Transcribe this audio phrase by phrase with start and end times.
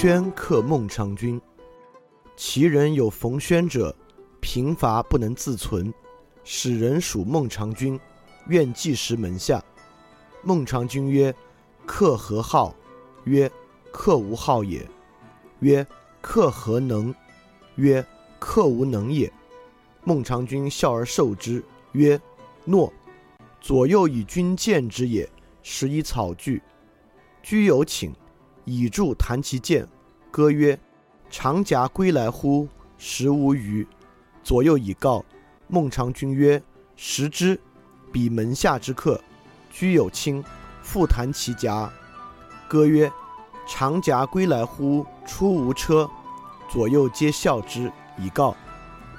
[0.00, 1.40] 宣克孟尝君。
[2.36, 3.92] 其人有冯宣者，
[4.38, 5.92] 贫乏不能自存，
[6.44, 7.98] 使人属孟尝君，
[8.46, 9.60] 愿寄食门下。
[10.44, 11.34] 孟尝君曰
[11.84, 12.72] ：“克何好？”
[13.26, 13.50] 曰
[13.90, 14.88] ：“克无好也。”
[15.58, 15.84] 曰
[16.22, 17.12] ：“克何能？”
[17.74, 18.06] 曰
[18.38, 19.28] ：“克无能也。”
[20.06, 22.16] 孟尝君笑而受之，曰
[22.64, 22.92] ：“诺。”
[23.60, 25.28] 左右以君见之也，
[25.60, 26.62] 使以草具。
[27.42, 28.14] 居有请，
[28.68, 29.88] 以助弹其剑。
[30.30, 30.78] 歌曰
[31.30, 32.68] ：“长夹归来乎？
[32.98, 33.86] 食无余。”
[34.44, 35.24] 左右以告。
[35.68, 36.62] 孟尝君曰
[36.94, 37.58] ：“食之。”
[38.12, 39.18] 彼门下之客。
[39.70, 40.44] 居有卿，
[40.82, 41.90] 复弹其夹。
[42.68, 43.10] 歌曰
[43.66, 45.06] ：“长夹归来乎？
[45.26, 46.08] 出无车。”
[46.70, 48.54] 左右皆笑之，以告。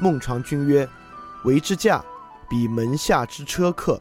[0.00, 0.88] 孟尝君曰
[1.44, 2.04] ：“为之驾。”
[2.50, 4.00] 彼门下之车客。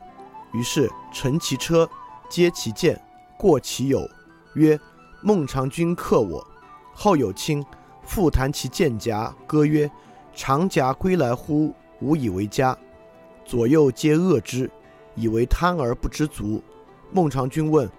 [0.53, 1.87] 于是乘其车，
[2.29, 2.99] 接其剑，
[3.37, 4.07] 过其友，
[4.53, 4.79] 曰
[5.25, 6.45] ：“孟尝君克我。”
[6.93, 7.65] 后有卿，
[8.03, 9.89] 复弹其剑夹，歌曰
[10.35, 11.73] ：“长夹归来乎？
[11.99, 12.77] 吾以为家。”
[13.43, 14.69] 左右皆恶之，
[15.15, 16.61] 以为贪而不知足。
[17.11, 17.89] 孟尝君问：“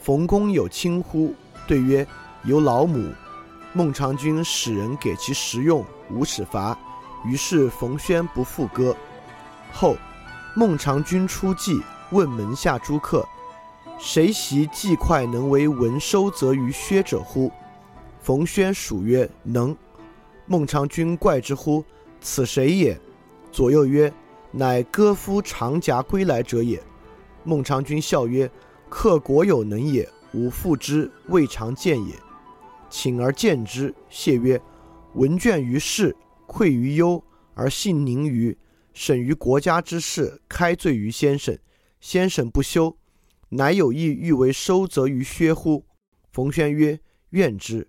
[0.00, 1.34] 冯公有卿乎？”
[1.66, 2.06] 对曰
[2.46, 3.12] ：“有老母。”
[3.74, 6.78] 孟尝君使人给其食用，无使罚。
[7.24, 8.94] 于是冯轩不复歌。
[9.72, 9.96] 后，
[10.54, 11.82] 孟尝君出祭。
[12.10, 13.26] 问门下诸客
[13.98, 17.50] ：“谁习计快能为文收则于薛者乎？”
[18.20, 19.76] 冯轩属曰：“能。”
[20.46, 21.84] 孟尝君怪之乎？
[22.20, 22.98] 此谁也？
[23.50, 24.12] 左右曰
[24.52, 26.82] ：“乃歌夫长夹归来者也。”
[27.44, 28.50] 孟尝君笑曰
[28.88, 32.14] ：“客国有能也，吾复之，未尝见也。”
[32.90, 34.60] 请而见之，谢曰
[35.14, 37.22] ：“闻卷于世，愧于忧，
[37.54, 38.56] 而信宁于
[38.92, 41.56] 审于国家之事，开罪于先生。”
[42.00, 42.96] 先生不修，
[43.50, 45.86] 乃有意欲为收则于薛乎？
[46.32, 47.88] 冯轩曰：“愿之。”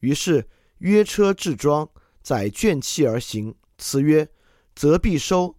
[0.00, 1.88] 于是约车置庄，
[2.22, 3.54] 载卷器而行。
[3.78, 4.28] 辞曰
[4.74, 5.56] ：“则必收，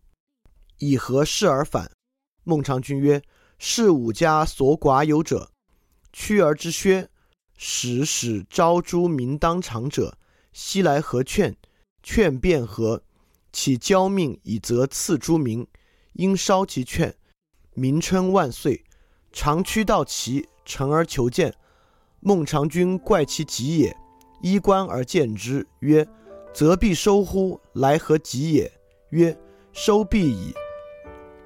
[0.80, 1.92] 以何事而返？”
[2.44, 3.22] 孟尝君曰
[3.58, 5.52] ：“是吾家所寡有者，
[6.12, 7.10] 屈而之薛，
[7.58, 10.18] 使使招诸民当场者，
[10.52, 11.56] 悉来何劝？
[12.04, 13.04] 劝便何？
[13.52, 15.66] 岂交命以责赐诸民？
[16.14, 17.16] 应烧其劝。”
[17.74, 18.84] 名称万岁，
[19.40, 21.54] 长驱到齐，臣而求见。
[22.22, 23.96] 孟尝君怪其疾也，
[24.42, 26.04] 衣冠而见之，曰
[26.52, 27.62] ：“则必收乎？
[27.74, 28.72] 来何疾也？”
[29.12, 29.38] 曰
[29.72, 30.56] ：“收必矣。”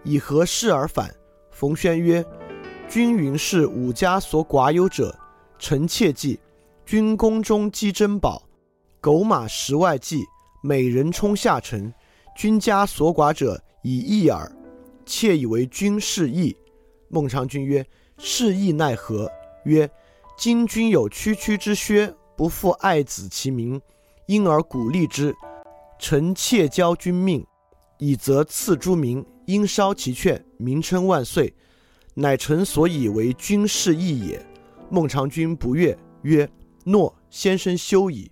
[0.05, 1.13] 以何事而返？
[1.51, 2.25] 冯轩曰
[2.87, 5.13] ：“君云是吾家所寡有者，
[5.59, 6.39] 臣切记。
[6.85, 8.41] 君宫中积珍宝，
[9.01, 10.23] 狗马食外祭，
[10.63, 11.93] 美人充下臣。
[12.37, 14.49] 君家所寡者以义耳。”
[15.05, 16.55] 妾以为君是义。
[17.11, 17.85] 孟尝君曰
[18.17, 19.29] ：“是亦奈何？”
[19.65, 19.89] 曰
[20.37, 23.79] ：“今君有区区之薛，不复爱子其名，
[24.27, 25.35] 因而鼓励之。
[25.99, 27.45] 臣妾交君命，
[27.99, 31.53] 以则赐诸民，应烧其券，名称万岁，
[32.13, 34.45] 乃臣所以为君事义也。”
[34.89, 36.49] 孟尝君不悦，曰
[36.85, 38.31] ：“诺，先生休矣。”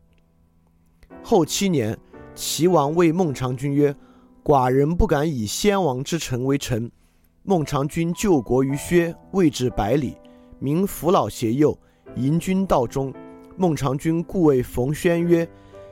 [1.22, 2.00] 后七年，
[2.34, 3.94] 齐王谓孟尝君曰。
[4.42, 6.90] 寡人不敢以先王之臣为臣。
[7.44, 10.16] 孟尝君救国于薛，未至百里，
[10.60, 11.78] 民扶老携幼，
[12.16, 13.14] 迎君道中。
[13.56, 15.48] 孟尝君故谓冯轩曰：“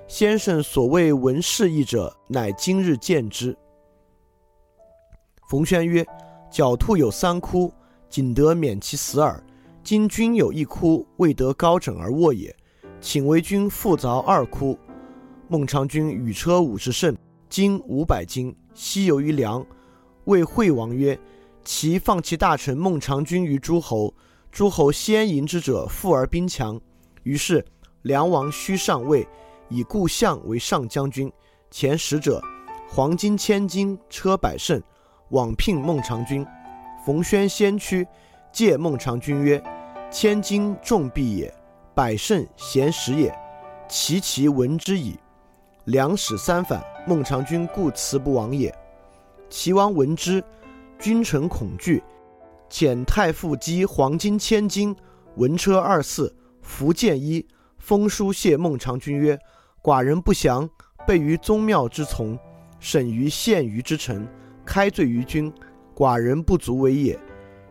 [0.07, 3.57] 先生所谓闻事义者，乃今日见之。”
[5.49, 6.05] 冯轩曰
[6.51, 7.71] ：“狡兔有三窟，
[8.09, 9.41] 仅得免其死耳。
[9.83, 12.53] 今君有一窟，未得高枕而卧也，
[12.99, 14.77] 请为君复凿二窟。”
[15.47, 17.15] 孟尝君与车五十乘。
[17.49, 19.65] 金五百斤，西游于梁。
[20.25, 21.17] 谓惠王曰
[21.67, 24.13] ：“其放其大臣孟尝君于诸侯，
[24.49, 26.79] 诸侯先迎之者富而兵强。
[27.23, 27.63] 于是
[28.03, 29.27] 梁王须上位，
[29.67, 31.29] 以故相为上将军，
[31.69, 32.41] 前使者，
[32.87, 34.81] 黄金千斤，车百乘，
[35.31, 36.47] 往聘孟尝君。
[37.05, 38.07] 冯轩先驱，
[38.49, 39.61] 借孟尝君曰
[40.09, 41.53] ：‘千金重币也，
[41.93, 43.37] 百乘贤使也，
[43.89, 45.19] 其其闻之矣。’
[45.83, 48.73] 梁使三反。”孟尝君故辞不往也。
[49.49, 50.41] 齐王闻之，
[50.99, 52.01] 君臣恐惧，
[52.69, 54.95] 遣太傅击黄金千斤，
[55.35, 57.45] 文车二驷，服剑一，
[57.77, 59.37] 封书谢孟尝君曰
[59.83, 60.67] ：“寡人不降，
[61.05, 62.37] 备于宗庙之从，
[62.79, 64.27] 审于县于之臣，
[64.65, 65.53] 开罪于君，
[65.95, 67.17] 寡人不足为也。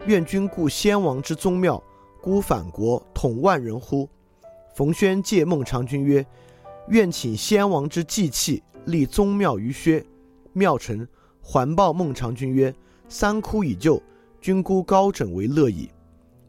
[0.07, 1.83] 愿君顾先王之宗庙，
[2.23, 4.09] 孤反国，统万人乎？”
[4.73, 6.25] 冯轩借孟尝君曰
[6.89, 10.07] ：“愿请先王之祭器。”立宗庙于薛，
[10.53, 11.09] 庙臣
[11.41, 12.73] 环抱孟尝君曰
[13.09, 14.03] ：“三窟已就，
[14.41, 15.91] 君孤高枕为乐矣。”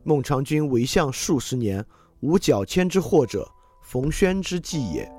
[0.04, 1.86] 孟尝君为相数十年，
[2.22, 3.50] 无矫迁之祸者，
[3.82, 5.12] 冯轩之计也。